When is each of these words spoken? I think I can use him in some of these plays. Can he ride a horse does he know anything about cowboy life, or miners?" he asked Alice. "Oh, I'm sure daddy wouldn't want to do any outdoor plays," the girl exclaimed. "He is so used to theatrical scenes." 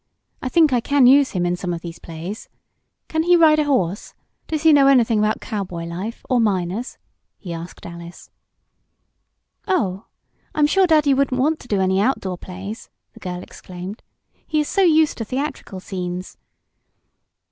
I 0.41 0.49
think 0.49 0.73
I 0.73 0.81
can 0.81 1.05
use 1.05 1.33
him 1.33 1.45
in 1.45 1.55
some 1.55 1.75
of 1.75 1.81
these 1.81 1.99
plays. 1.99 2.49
Can 3.07 3.21
he 3.21 3.35
ride 3.35 3.59
a 3.59 3.65
horse 3.65 4.15
does 4.47 4.63
he 4.63 4.73
know 4.73 4.87
anything 4.87 5.19
about 5.19 5.41
cowboy 5.41 5.85
life, 5.85 6.25
or 6.27 6.39
miners?" 6.41 6.97
he 7.37 7.53
asked 7.53 7.85
Alice. 7.85 8.31
"Oh, 9.67 10.05
I'm 10.55 10.65
sure 10.65 10.87
daddy 10.87 11.13
wouldn't 11.13 11.39
want 11.39 11.59
to 11.59 11.67
do 11.67 11.79
any 11.81 12.01
outdoor 12.01 12.39
plays," 12.39 12.89
the 13.13 13.19
girl 13.19 13.43
exclaimed. 13.43 14.01
"He 14.47 14.59
is 14.59 14.67
so 14.67 14.81
used 14.81 15.19
to 15.19 15.23
theatrical 15.25 15.79
scenes." 15.79 16.35